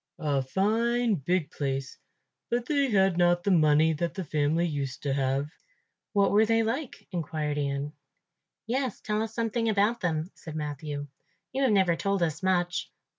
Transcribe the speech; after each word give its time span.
"A 0.17 0.41
fine 0.41 1.13
big 1.13 1.51
place, 1.51 1.99
but 2.49 2.65
they 2.65 2.89
had 2.89 3.19
not 3.19 3.43
the 3.43 3.51
money 3.51 3.93
that 3.93 4.15
the 4.15 4.23
family 4.23 4.65
used 4.65 5.03
to 5.03 5.13
have." 5.13 5.51
"What 6.13 6.31
were 6.31 6.43
they 6.43 6.63
like?" 6.63 7.07
inquired 7.11 7.59
Ian. 7.59 7.93
"Yes, 8.65 8.99
tell 8.99 9.21
us 9.21 9.35
something 9.35 9.69
about 9.69 9.99
them," 10.01 10.31
said 10.33 10.55
Matthew; 10.55 11.05
"you 11.53 11.61
have 11.61 11.71
never 11.71 11.95
told 11.95 12.23
us 12.23 12.41
much." 12.41 12.89